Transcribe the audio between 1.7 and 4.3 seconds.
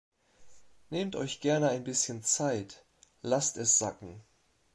bisschen Zeit, lasst es sacken.